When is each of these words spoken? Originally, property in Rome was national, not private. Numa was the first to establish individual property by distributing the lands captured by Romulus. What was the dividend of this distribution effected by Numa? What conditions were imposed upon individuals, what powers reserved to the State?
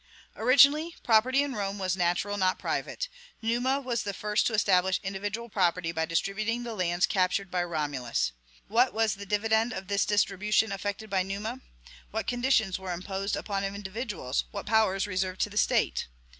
Originally, 0.35 0.95
property 1.03 1.43
in 1.43 1.53
Rome 1.53 1.77
was 1.77 1.95
national, 1.95 2.35
not 2.35 2.57
private. 2.57 3.07
Numa 3.39 3.79
was 3.79 4.01
the 4.01 4.15
first 4.15 4.47
to 4.47 4.55
establish 4.55 4.99
individual 5.03 5.47
property 5.47 5.91
by 5.91 6.05
distributing 6.05 6.63
the 6.63 6.73
lands 6.73 7.05
captured 7.05 7.51
by 7.51 7.63
Romulus. 7.63 8.31
What 8.67 8.95
was 8.95 9.13
the 9.13 9.27
dividend 9.27 9.73
of 9.73 9.89
this 9.89 10.07
distribution 10.07 10.71
effected 10.71 11.11
by 11.11 11.21
Numa? 11.21 11.59
What 12.09 12.25
conditions 12.25 12.79
were 12.79 12.93
imposed 12.93 13.35
upon 13.35 13.63
individuals, 13.63 14.45
what 14.49 14.65
powers 14.65 15.05
reserved 15.05 15.39
to 15.41 15.51
the 15.51 15.55
State? 15.57 16.07